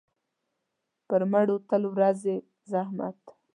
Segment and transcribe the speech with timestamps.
[1.07, 2.35] پر مړو تل ورځي
[2.71, 3.19] زحمت.